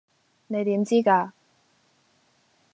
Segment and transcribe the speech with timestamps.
[0.47, 1.31] 你點知架?